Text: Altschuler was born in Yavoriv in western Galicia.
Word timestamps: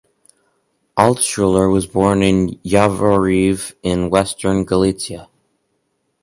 Altschuler 0.97 1.71
was 1.71 1.85
born 1.85 2.23
in 2.23 2.55
Yavoriv 2.65 3.75
in 3.83 4.09
western 4.09 4.65
Galicia. 4.65 5.29